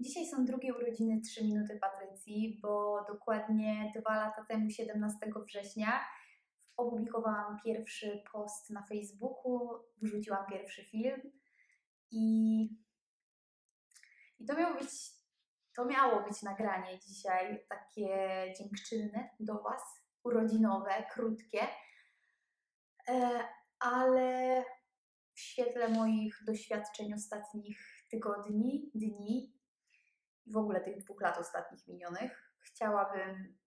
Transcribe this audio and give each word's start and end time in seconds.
Dzisiaj 0.00 0.26
są 0.26 0.44
drugie 0.44 0.74
urodziny 0.74 1.20
3 1.20 1.44
minuty 1.44 1.78
Patrycji, 1.80 2.58
bo 2.62 3.04
dokładnie 3.08 3.92
dwa 3.96 4.16
lata 4.16 4.44
temu, 4.48 4.70
17 4.70 5.18
września, 5.46 6.00
opublikowałam 6.76 7.60
pierwszy 7.64 8.22
post 8.32 8.70
na 8.70 8.86
Facebooku, 8.86 9.68
wrzuciłam 10.02 10.46
pierwszy 10.46 10.84
film 10.84 11.20
i, 12.10 12.62
i 14.38 14.46
to 14.46 14.56
miało 14.56 14.74
być 14.74 14.90
to 15.76 15.84
miało 15.84 16.22
być 16.22 16.42
nagranie 16.42 16.98
dzisiaj 16.98 17.66
takie 17.68 18.44
dziękczynne 18.58 19.30
do 19.40 19.62
Was, 19.62 19.82
urodzinowe, 20.24 21.06
krótkie, 21.12 21.60
e, 23.08 23.44
ale 23.78 24.64
w 25.34 25.40
świetle 25.40 25.88
moich 25.88 26.42
doświadczeń 26.46 27.14
ostatnich 27.14 28.06
tygodni, 28.10 28.90
dni 28.94 29.59
w 30.50 30.56
ogóle 30.56 30.80
tych 30.80 30.98
dwóch 30.98 31.20
lat 31.20 31.38
ostatnich 31.38 31.86
minionych, 31.86 32.54
chciałabym 32.60 33.58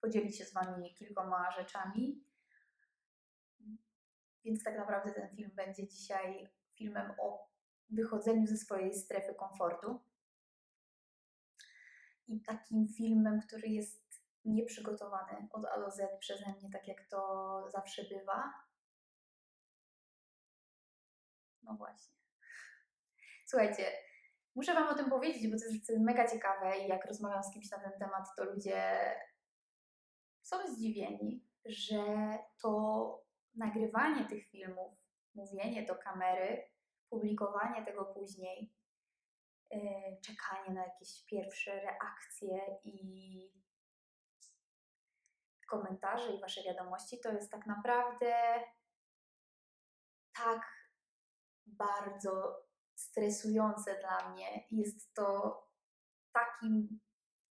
podzielić 0.00 0.38
się 0.38 0.44
z 0.44 0.52
Wami 0.52 0.94
kilkoma 0.94 1.52
rzeczami. 1.52 2.24
Więc 4.44 4.64
tak 4.64 4.76
naprawdę 4.76 5.12
ten 5.12 5.36
film 5.36 5.50
będzie 5.54 5.88
dzisiaj 5.88 6.48
filmem 6.74 7.12
o 7.18 7.50
wychodzeniu 7.90 8.46
ze 8.46 8.56
swojej 8.56 8.94
strefy 8.94 9.34
komfortu. 9.34 10.00
I 12.28 12.42
takim 12.42 12.88
filmem, 12.88 13.40
który 13.40 13.68
jest 13.68 14.22
nieprzygotowany 14.44 15.48
od 15.52 15.64
A 15.64 15.80
do 15.80 15.90
Z 15.90 16.18
przeze 16.20 16.52
mnie, 16.52 16.70
tak 16.72 16.88
jak 16.88 17.08
to 17.08 17.64
zawsze 17.70 18.04
bywa. 18.04 18.52
No 21.62 21.74
właśnie. 21.76 22.16
Słuchajcie, 23.46 23.92
muszę 24.54 24.74
Wam 24.74 24.88
o 24.88 24.94
tym 24.94 25.10
powiedzieć, 25.10 25.48
bo 25.52 25.58
to 25.58 25.64
jest 25.64 26.00
mega 26.00 26.30
ciekawe 26.30 26.78
i 26.78 26.88
jak 26.88 27.06
rozmawiam 27.06 27.42
z 27.42 27.52
kimś 27.52 27.70
na 27.70 27.78
ten 27.78 27.92
temat, 27.98 28.28
to 28.36 28.44
ludzie 28.44 28.96
są 30.42 30.56
zdziwieni, 30.66 31.44
że 31.64 32.04
to 32.62 33.22
nagrywanie 33.54 34.24
tych 34.28 34.48
filmów, 34.48 34.92
mówienie 35.34 35.86
do 35.86 35.96
kamery, 35.96 36.70
publikowanie 37.10 37.84
tego 37.84 38.04
później, 38.04 38.72
yy, 39.70 39.80
czekanie 40.26 40.74
na 40.74 40.84
jakieś 40.84 41.24
pierwsze 41.24 41.80
reakcje 41.80 42.80
i 42.84 43.62
komentarze 45.68 46.32
i 46.32 46.40
Wasze 46.40 46.62
wiadomości, 46.62 47.20
to 47.20 47.32
jest 47.32 47.50
tak 47.50 47.66
naprawdę 47.66 48.34
tak 50.34 50.62
bardzo 51.66 52.62
stresujące 53.02 53.98
dla 54.00 54.30
mnie. 54.30 54.66
Jest 54.70 55.14
to 55.14 55.58
takim 56.32 57.00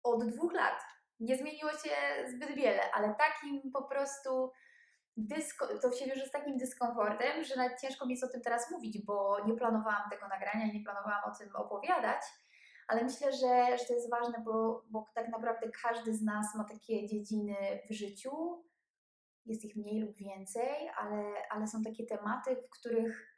od 0.03 0.29
dwóch 0.29 0.53
lat. 0.53 0.81
Nie 1.19 1.37
zmieniło 1.37 1.71
się 1.71 1.89
zbyt 2.35 2.55
wiele, 2.55 2.91
ale 2.91 3.15
takim 3.15 3.71
po 3.71 3.83
prostu 3.83 4.51
dysko, 5.17 5.67
to 5.81 5.91
się 5.91 6.05
wiąże 6.05 6.25
z 6.25 6.31
takim 6.31 6.57
dyskomfortem, 6.57 7.43
że 7.43 7.55
nawet 7.55 7.81
ciężko 7.81 8.05
mi 8.05 8.11
jest 8.11 8.23
o 8.23 8.27
tym 8.27 8.41
teraz 8.41 8.71
mówić, 8.71 9.05
bo 9.05 9.45
nie 9.45 9.53
planowałam 9.53 10.09
tego 10.09 10.27
nagrania 10.27 10.73
nie 10.73 10.83
planowałam 10.83 11.31
o 11.31 11.35
tym 11.35 11.55
opowiadać, 11.55 12.21
ale 12.87 13.03
myślę, 13.03 13.31
że, 13.31 13.77
że 13.77 13.85
to 13.85 13.93
jest 13.93 14.09
ważne, 14.09 14.41
bo, 14.45 14.85
bo 14.89 15.05
tak 15.15 15.29
naprawdę 15.29 15.69
każdy 15.83 16.13
z 16.13 16.21
nas 16.21 16.55
ma 16.55 16.63
takie 16.63 17.07
dziedziny 17.07 17.55
w 17.89 17.93
życiu, 17.93 18.63
jest 19.45 19.65
ich 19.65 19.75
mniej 19.75 20.01
lub 20.01 20.15
więcej, 20.15 20.89
ale, 20.97 21.33
ale 21.49 21.67
są 21.67 21.83
takie 21.83 22.05
tematy, 22.05 22.55
w 22.55 22.69
których 22.69 23.28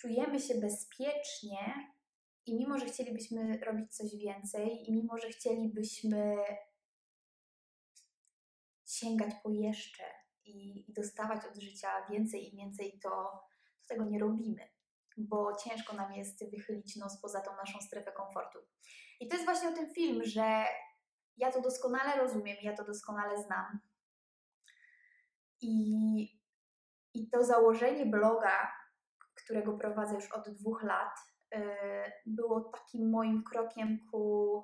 czujemy 0.00 0.40
się 0.40 0.54
bezpiecznie 0.54 1.94
i 2.46 2.56
mimo, 2.56 2.78
że 2.78 2.86
chcielibyśmy 2.86 3.58
robić 3.58 3.96
coś 3.96 4.16
więcej 4.16 4.88
i 4.88 4.92
mimo, 4.92 5.18
że 5.18 5.28
chcielibyśmy 5.28 6.36
sięgać 8.86 9.34
po 9.42 9.50
jeszcze 9.50 10.04
i, 10.44 10.90
i 10.90 10.92
dostawać 10.92 11.44
od 11.46 11.56
życia 11.56 11.88
więcej 12.10 12.48
i 12.48 12.56
więcej, 12.56 13.00
to, 13.02 13.10
to 13.10 13.86
tego 13.86 14.04
nie 14.04 14.18
robimy, 14.18 14.68
bo 15.16 15.56
ciężko 15.56 15.96
nam 15.96 16.12
jest 16.12 16.50
wychylić 16.50 16.96
nos 16.96 17.20
poza 17.20 17.40
tą 17.40 17.56
naszą 17.56 17.80
strefę 17.80 18.12
komfortu. 18.12 18.58
I 19.20 19.28
to 19.28 19.34
jest 19.34 19.44
właśnie 19.44 19.68
o 19.68 19.72
tym 19.72 19.94
film, 19.94 20.24
że 20.24 20.64
ja 21.36 21.52
to 21.52 21.60
doskonale 21.60 22.16
rozumiem, 22.16 22.56
ja 22.62 22.76
to 22.76 22.84
doskonale 22.84 23.42
znam. 23.42 23.80
I, 25.60 26.22
i 27.14 27.30
to 27.30 27.44
założenie 27.44 28.06
bloga, 28.06 28.77
którego 29.48 29.78
prowadzę 29.78 30.14
już 30.14 30.32
od 30.32 30.48
dwóch 30.48 30.82
lat, 30.82 31.18
yy, 31.52 31.60
było 32.26 32.60
takim 32.60 33.10
moim 33.10 33.44
krokiem 33.44 33.98
ku, 34.10 34.62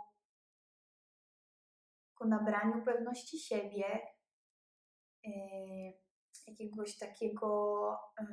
ku 2.18 2.28
nabraniu 2.28 2.84
pewności 2.84 3.38
siebie, 3.38 4.00
yy, 5.24 5.92
jakiegoś 6.46 6.98
takiego 6.98 7.98
yy, 8.18 8.26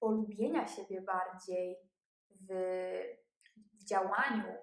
polubienia 0.00 0.68
siebie 0.68 1.00
bardziej 1.00 1.76
w, 2.30 2.46
w 3.54 3.84
działaniu, 3.84 4.54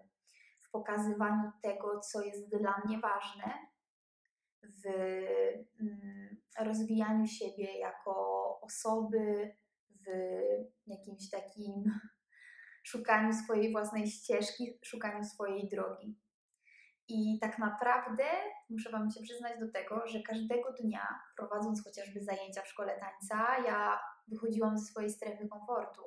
w 0.61 0.71
pokazywaniu 0.71 1.51
tego, 1.63 1.99
co 1.99 2.21
jest 2.21 2.49
dla 2.49 2.81
mnie 2.85 2.99
ważne, 2.99 3.53
w 4.63 4.87
mm, 5.81 6.37
rozwijaniu 6.59 7.27
siebie 7.27 7.79
jako 7.79 8.13
osoby, 8.61 9.55
w 9.89 10.09
jakimś 10.87 11.29
takim 11.29 11.83
szukaniu 12.91 13.33
swojej 13.33 13.71
własnej 13.71 14.07
ścieżki, 14.07 14.79
szukaniu 14.83 15.23
swojej 15.23 15.69
drogi. 15.69 16.19
I 17.07 17.39
tak 17.41 17.59
naprawdę 17.59 18.23
muszę 18.69 18.91
Wam 18.91 19.11
się 19.11 19.21
przyznać 19.21 19.59
do 19.59 19.71
tego, 19.71 20.07
że 20.07 20.21
każdego 20.21 20.73
dnia, 20.73 21.19
prowadząc 21.37 21.83
chociażby 21.83 22.23
zajęcia 22.23 22.61
w 22.61 22.67
szkole 22.67 22.99
tańca, 22.99 23.65
ja 23.65 23.99
wychodziłam 24.27 24.77
ze 24.77 24.85
swojej 24.85 25.09
strefy 25.09 25.47
komfortu. 25.47 26.01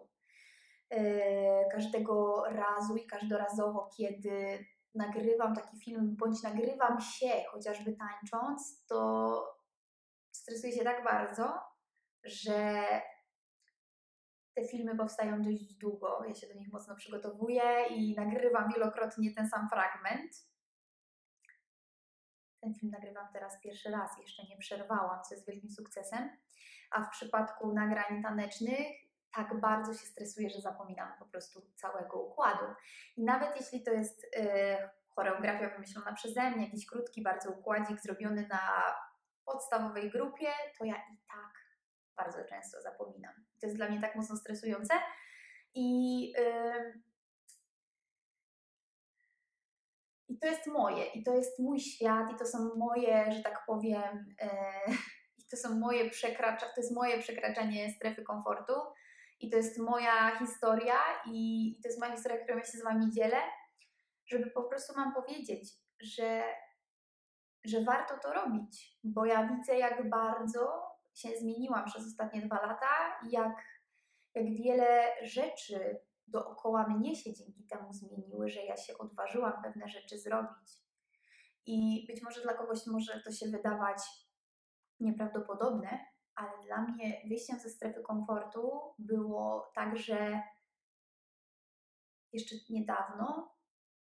Yy, 0.91 0.99
każdego 1.73 2.45
razu 2.49 2.97
i 2.97 3.07
każdorazowo, 3.07 3.91
kiedy 3.97 4.65
nagrywam 4.95 5.55
taki 5.55 5.81
film, 5.81 6.17
bądź 6.17 6.43
nagrywam 6.43 7.01
się 7.01 7.45
chociażby 7.51 7.97
tańcząc, 7.97 8.87
to 8.87 9.63
stresuję 10.33 10.73
się 10.73 10.85
tak 10.85 11.05
bardzo, 11.05 11.61
że 12.25 12.85
te 14.55 14.65
filmy 14.65 14.97
powstają 14.97 15.43
dość 15.43 15.75
długo. 15.75 16.25
Ja 16.29 16.35
się 16.35 16.47
do 16.47 16.55
nich 16.55 16.73
mocno 16.73 16.97
przygotowuję 16.97 17.87
i 17.91 18.15
nagrywam 18.15 18.73
wielokrotnie 18.73 19.35
ten 19.35 19.49
sam 19.49 19.69
fragment. 19.69 20.33
Ten 22.61 22.75
film 22.75 22.93
nagrywam 22.93 23.33
teraz 23.33 23.61
pierwszy 23.61 23.91
raz, 23.91 24.11
jeszcze 24.21 24.43
nie 24.43 24.59
przerwałam, 24.59 25.23
co 25.29 25.35
jest 25.35 25.47
wielkim 25.47 25.71
sukcesem. 25.71 26.31
A 26.91 27.05
w 27.05 27.11
przypadku 27.11 27.73
nagrań 27.73 28.23
tanecznych 28.23 28.89
tak 29.35 29.61
bardzo 29.61 29.93
się 29.95 30.07
stresuję, 30.07 30.51
że 30.51 30.61
zapominam 30.61 31.13
po 31.19 31.27
prostu 31.27 31.63
całego 31.77 32.23
układu. 32.23 32.65
I 33.17 33.25
nawet 33.25 33.57
jeśli 33.61 33.83
to 33.83 33.91
jest 33.91 34.27
yy, 34.37 34.43
choreografia 35.09 35.71
wymyślona 35.71 36.13
przeze 36.13 36.51
mnie, 36.51 36.65
jakiś 36.65 36.87
krótki 36.87 37.23
bardzo 37.23 37.51
układzik 37.51 38.01
zrobiony 38.01 38.49
na 38.49 38.95
podstawowej 39.45 40.11
grupie, 40.11 40.49
to 40.79 40.85
ja 40.85 40.95
i 40.95 41.19
tak 41.29 41.63
bardzo 42.17 42.45
często 42.45 42.83
zapominam. 42.83 43.35
To 43.61 43.67
jest 43.67 43.77
dla 43.77 43.89
mnie 43.89 44.01
tak 44.01 44.17
mocno 44.17 44.37
stresujące. 44.37 44.95
I, 45.75 46.23
yy, 46.31 47.03
I 50.29 50.39
to 50.39 50.47
jest 50.47 50.67
moje, 50.67 51.07
i 51.07 51.23
to 51.23 51.35
jest 51.35 51.59
mój 51.59 51.81
świat, 51.81 52.33
i 52.33 52.37
to 52.37 52.47
są 52.47 52.75
moje, 52.77 53.33
że 53.33 53.43
tak 53.43 53.67
powiem, 53.67 54.35
yy, 54.43 54.95
i 55.39 55.49
to 55.51 55.57
są 55.57 55.79
moje 55.79 56.11
przekracza, 56.11 56.67
to 56.67 56.81
jest 56.81 56.95
moje 56.95 57.19
przekraczanie 57.19 57.91
strefy 57.91 58.23
komfortu. 58.23 58.73
I 59.43 59.51
to 59.51 59.57
jest 59.57 59.79
moja 59.79 60.39
historia, 60.39 60.99
i, 61.27 61.79
to 61.83 61.89
jest 61.89 62.01
moja 62.01 62.13
historia, 62.13 62.45
którą 62.45 62.59
ja 62.59 62.65
się 62.65 62.79
z 62.79 62.85
Wami 62.85 63.11
dzielę, 63.11 63.37
żeby 64.27 64.51
po 64.51 64.63
prostu 64.63 64.95
Wam 64.95 65.15
powiedzieć, 65.15 65.71
że, 66.01 66.43
że 67.65 67.85
warto 67.85 68.15
to 68.23 68.33
robić, 68.33 68.99
bo 69.05 69.25
ja 69.25 69.49
widzę, 69.49 69.79
jak 69.79 70.11
bardzo 70.11 70.93
się 71.15 71.29
zmieniłam 71.41 71.85
przez 71.85 72.07
ostatnie 72.07 72.43
dwa 72.43 72.67
lata 72.67 73.21
jak, 73.31 73.57
jak 74.35 74.45
wiele 74.45 75.07
rzeczy 75.23 76.01
dookoła 76.27 76.89
mnie 76.89 77.17
się 77.17 77.35
dzięki 77.35 77.67
temu 77.67 77.93
zmieniły, 77.93 78.49
że 78.49 78.65
ja 78.65 78.77
się 78.77 78.99
odważyłam 78.99 79.63
pewne 79.63 79.89
rzeczy 79.89 80.19
zrobić. 80.19 80.83
I 81.67 82.07
być 82.09 82.23
może 82.23 82.43
dla 82.43 82.55
kogoś 82.55 82.87
może 82.87 83.21
to 83.21 83.33
się 83.33 83.47
wydawać 83.47 83.99
nieprawdopodobne, 85.01 86.12
ale 86.35 86.51
dla 86.67 86.83
mnie 86.83 87.23
wyjściem 87.29 87.59
ze 87.59 87.71
strefy 87.71 88.03
komfortu 88.03 88.81
było 88.99 89.73
także 89.75 90.43
jeszcze 92.33 92.55
niedawno 92.71 93.57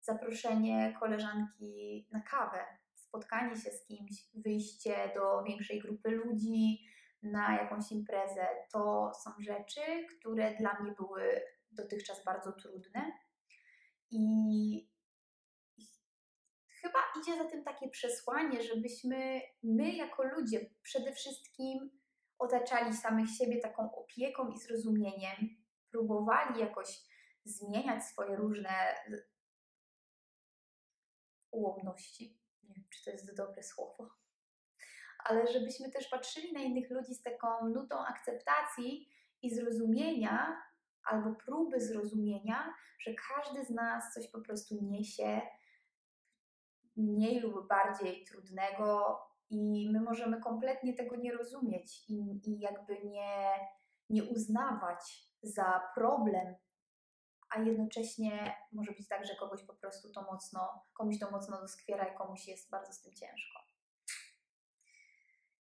zaproszenie 0.01 0.97
koleżanki 0.99 2.07
na 2.11 2.21
kawę, 2.21 2.65
spotkanie 2.95 3.55
się 3.55 3.71
z 3.71 3.85
kimś, 3.85 4.11
wyjście 4.33 5.11
do 5.15 5.43
większej 5.43 5.79
grupy 5.79 6.11
ludzi, 6.11 6.85
na 7.23 7.55
jakąś 7.57 7.91
imprezę. 7.91 8.47
To 8.71 9.11
są 9.23 9.31
rzeczy, 9.39 9.81
które 10.17 10.55
dla 10.55 10.79
mnie 10.79 10.91
były 10.91 11.41
dotychczas 11.71 12.23
bardzo 12.25 12.51
trudne 12.51 13.11
I 14.11 14.91
chyba 16.67 16.99
idzie 17.21 17.43
za 17.43 17.49
tym 17.49 17.63
takie 17.63 17.89
przesłanie, 17.89 18.63
żebyśmy 18.63 19.41
my 19.63 19.91
jako 19.91 20.23
ludzie 20.23 20.69
przede 20.81 21.13
wszystkim 21.13 22.00
otaczali 22.41 22.93
samych 22.93 23.29
siebie 23.29 23.59
taką 23.61 23.95
opieką 23.95 24.49
i 24.49 24.59
zrozumieniem, 24.59 25.35
próbowali 25.89 26.59
jakoś 26.59 27.01
zmieniać 27.43 28.03
swoje 28.03 28.35
różne 28.35 28.95
ułomności. 31.51 32.39
Nie 32.63 32.75
wiem, 32.75 32.85
czy 32.89 33.03
to 33.03 33.11
jest 33.11 33.37
dobre 33.37 33.63
słowo. 33.63 34.09
Ale 35.23 35.47
żebyśmy 35.47 35.91
też 35.91 36.07
patrzyli 36.07 36.53
na 36.53 36.59
innych 36.59 36.89
ludzi 36.89 37.13
z 37.13 37.23
taką 37.23 37.69
nutą 37.69 38.05
akceptacji 38.05 39.09
i 39.41 39.55
zrozumienia, 39.55 40.61
albo 41.03 41.35
próby 41.35 41.81
zrozumienia, 41.81 42.73
że 42.99 43.11
każdy 43.13 43.65
z 43.65 43.69
nas 43.69 44.13
coś 44.13 44.31
po 44.31 44.41
prostu 44.41 44.75
niesie, 44.81 45.41
mniej 46.95 47.39
lub 47.39 47.67
bardziej 47.67 48.25
trudnego, 48.25 49.17
i 49.51 49.89
my 49.93 50.01
możemy 50.01 50.41
kompletnie 50.41 50.93
tego 50.93 51.15
nie 51.15 51.33
rozumieć 51.33 52.09
i, 52.09 52.41
i 52.49 52.59
jakby 52.59 53.03
nie, 53.03 53.53
nie 54.09 54.23
uznawać 54.23 55.31
za 55.43 55.81
problem, 55.95 56.55
a 57.49 57.59
jednocześnie 57.59 58.55
może 58.71 58.91
być 58.91 59.07
tak, 59.07 59.25
że 59.25 59.35
kogoś 59.35 59.63
po 59.63 59.73
prostu 59.73 60.11
to 60.11 60.21
mocno, 60.21 60.85
komuś 60.93 61.19
to 61.19 61.31
mocno 61.31 61.61
doskwiera 61.61 62.05
i 62.05 62.17
komuś 62.17 62.47
jest 62.47 62.69
bardzo 62.69 62.93
z 62.93 63.01
tym 63.01 63.13
ciężko. 63.13 63.59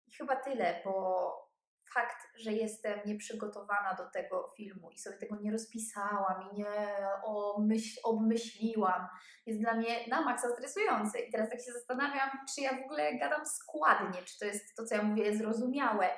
I 0.07 0.13
chyba 0.13 0.37
tyle, 0.37 0.83
bo 0.85 1.50
fakt, 1.95 2.29
że 2.35 2.53
jestem 2.53 3.01
nieprzygotowana 3.07 3.95
do 3.95 4.11
tego 4.11 4.53
filmu 4.57 4.91
i 4.91 4.99
sobie 4.99 5.17
tego 5.17 5.37
nie 5.37 5.51
rozpisałam 5.51 6.51
i 6.51 6.55
nie 6.55 6.97
omyśl, 7.25 8.01
obmyśliłam, 8.05 9.09
jest 9.47 9.61
dla 9.61 9.75
mnie 9.75 10.07
na 10.09 10.25
maksa 10.25 10.51
stresujące. 10.51 11.21
I 11.21 11.33
teraz 11.33 11.51
tak 11.51 11.61
się 11.61 11.73
zastanawiam, 11.73 12.31
czy 12.55 12.61
ja 12.61 12.83
w 12.83 12.85
ogóle 12.85 13.19
gadam 13.19 13.47
składnie, 13.47 14.23
czy 14.23 14.39
to 14.39 14.45
jest 14.45 14.77
to, 14.77 14.85
co 14.85 14.95
ja 14.95 15.03
mówię, 15.03 15.37
zrozumiałe. 15.37 16.09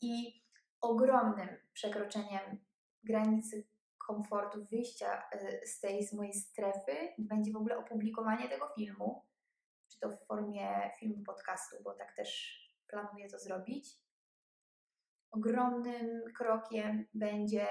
I 0.00 0.42
ogromnym 0.80 1.48
przekroczeniem 1.72 2.64
granicy 3.04 3.68
komfortu 4.06 4.66
wyjścia 4.70 5.22
y, 5.34 5.66
z 5.66 5.80
tej, 5.80 6.06
z 6.06 6.12
mojej 6.12 6.34
strefy 6.34 6.92
będzie 7.18 7.52
w 7.52 7.56
ogóle 7.56 7.78
opublikowanie 7.78 8.48
tego 8.48 8.68
filmu, 8.68 9.26
czy 9.92 10.00
to 10.00 10.08
w 10.10 10.26
formie 10.26 10.90
filmu 11.00 11.24
podcastu, 11.24 11.76
bo 11.84 11.94
tak 11.94 12.16
też 12.16 12.58
planuję 12.86 13.28
to 13.28 13.38
zrobić 13.38 14.07
ogromnym 15.30 16.22
krokiem 16.38 17.06
będzie 17.14 17.66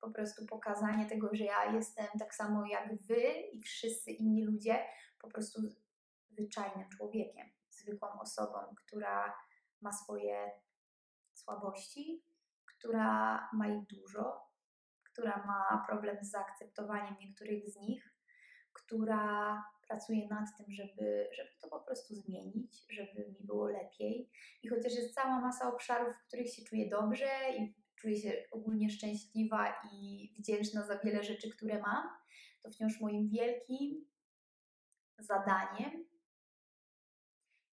po 0.00 0.10
prostu 0.10 0.46
pokazanie 0.46 1.06
tego, 1.08 1.28
że 1.32 1.44
ja 1.44 1.72
jestem 1.72 2.06
tak 2.18 2.34
samo 2.34 2.66
jak 2.66 2.88
wy 3.08 3.32
i 3.52 3.62
wszyscy 3.62 4.10
inni 4.10 4.44
ludzie, 4.44 4.84
po 5.20 5.28
prostu 5.28 5.60
zwyczajnym 6.30 6.88
człowiekiem, 6.88 7.46
zwykłą 7.70 8.08
osobą, 8.20 8.58
która 8.84 9.34
ma 9.80 9.92
swoje 9.92 10.50
słabości, 11.32 12.24
która 12.66 13.38
ma 13.52 13.68
ich 13.68 13.86
dużo, 13.86 14.52
która 15.04 15.44
ma 15.46 15.84
problem 15.88 16.16
z 16.22 16.30
zaakceptowaniem 16.30 17.16
niektórych 17.20 17.70
z 17.70 17.76
nich, 17.76 18.11
która 18.92 19.64
pracuję 19.88 20.28
nad 20.28 20.56
tym, 20.56 20.72
żeby, 20.72 21.28
żeby 21.32 21.50
to 21.60 21.68
po 21.68 21.80
prostu 21.80 22.14
zmienić, 22.14 22.84
żeby 22.90 23.28
mi 23.28 23.46
było 23.46 23.68
lepiej. 23.68 24.30
I 24.62 24.68
chociaż 24.68 24.94
jest 24.94 25.14
cała 25.14 25.40
masa 25.40 25.68
obszarów, 25.74 26.16
w 26.16 26.26
których 26.26 26.54
się 26.54 26.62
czuję 26.64 26.88
dobrze 26.88 27.30
i 27.58 27.74
czuję 27.96 28.16
się 28.16 28.44
ogólnie 28.50 28.90
szczęśliwa 28.90 29.74
i 29.92 30.34
wdzięczna 30.38 30.86
za 30.86 30.98
wiele 30.98 31.24
rzeczy, 31.24 31.50
które 31.50 31.80
mam, 31.80 32.08
to 32.62 32.70
wciąż 32.70 33.00
moim 33.00 33.28
wielkim 33.28 34.08
zadaniem 35.18 36.06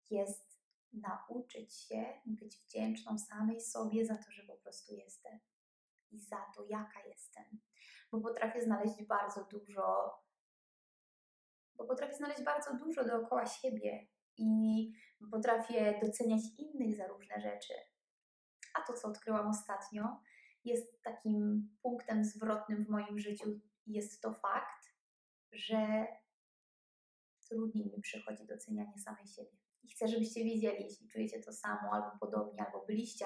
jest 0.10 0.60
nauczyć 0.94 1.74
się 1.74 2.06
być 2.26 2.58
wdzięczną 2.58 3.18
samej 3.20 3.62
sobie 3.62 4.06
za 4.06 4.16
to, 4.16 4.32
że 4.32 4.44
po 4.44 4.56
prostu 4.56 4.96
jestem 4.96 5.40
i 6.12 6.20
za 6.20 6.46
to, 6.56 6.66
jaka 6.70 7.08
jestem. 7.08 7.46
Bo 8.12 8.22
potrafię 8.22 8.62
znaleźć 8.62 9.04
bardzo 9.04 9.44
dużo 9.44 10.14
bo 11.78 11.86
potrafię 11.86 12.16
znaleźć 12.16 12.44
bardzo 12.44 12.78
dużo 12.78 13.06
dookoła 13.06 13.46
siebie 13.46 14.08
i 14.38 14.92
potrafię 15.32 16.00
doceniać 16.04 16.42
innych 16.58 16.96
za 16.96 17.08
różne 17.08 17.42
rzeczy. 17.42 17.74
A 18.74 18.82
to, 18.82 18.94
co 18.94 19.08
odkryłam 19.08 19.48
ostatnio, 19.48 20.22
jest 20.64 21.02
takim 21.02 21.70
punktem 21.82 22.24
zwrotnym 22.24 22.86
w 22.86 22.90
moim 22.90 23.20
życiu. 23.20 23.60
Jest 23.88 24.22
to 24.22 24.34
fakt, 24.34 24.94
że 25.52 26.08
trudniej 27.50 27.86
mi 27.86 28.02
przychodzi 28.02 28.48
docenianie 28.48 29.00
samej 29.00 29.28
siebie. 29.28 29.58
I 29.84 29.90
chcę, 29.90 30.08
żebyście 30.08 30.44
wiedzieli, 30.44 30.84
jeśli 30.84 31.08
czujecie 31.08 31.40
to 31.40 31.54
samo, 31.54 31.92
albo 31.92 32.12
podobnie, 32.20 32.66
albo 32.66 32.86
byliście 32.86 33.26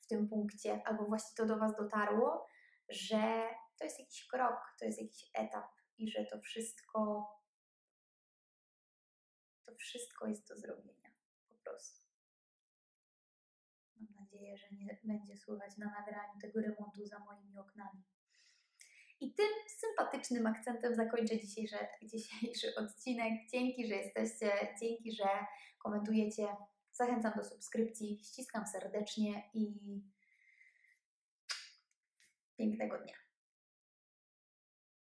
w 0.00 0.06
tym 0.06 0.28
punkcie, 0.28 0.82
albo 0.84 1.04
właśnie 1.04 1.36
to 1.36 1.46
do 1.46 1.58
Was 1.58 1.76
dotarło, 1.76 2.46
że 2.88 3.42
to 3.78 3.84
jest 3.84 4.00
jakiś 4.00 4.26
krok, 4.26 4.74
to 4.78 4.84
jest 4.84 5.00
jakiś 5.00 5.30
etap 5.34 5.66
i 5.98 6.10
że 6.10 6.24
to 6.24 6.40
wszystko 6.40 7.28
to 9.70 9.76
wszystko 9.76 10.26
jest 10.26 10.48
do 10.48 10.56
zrobienia. 10.56 11.10
Po 11.48 11.54
prostu. 11.54 12.00
Mam 13.96 14.14
nadzieję, 14.14 14.56
że 14.56 14.66
nie 14.76 14.98
będzie 15.04 15.36
słychać 15.36 15.76
na 15.78 15.86
nagraniu 15.86 16.40
tego 16.40 16.60
remontu 16.60 17.06
za 17.06 17.18
moimi 17.18 17.58
oknami. 17.58 18.02
I 19.20 19.34
tym 19.34 19.48
sympatycznym 19.68 20.46
akcentem 20.46 20.94
zakończę 20.94 21.38
dzisiejszy, 21.40 21.76
dzisiejszy 22.02 22.74
odcinek. 22.76 23.32
Dzięki, 23.52 23.86
że 23.86 23.94
jesteście, 23.94 24.52
dzięki, 24.80 25.12
że 25.12 25.46
komentujecie. 25.78 26.48
Zachęcam 26.92 27.32
do 27.36 27.44
subskrypcji, 27.44 28.24
ściskam 28.24 28.66
serdecznie 28.66 29.50
i 29.54 29.74
pięknego 32.56 32.98
dnia. 32.98 33.19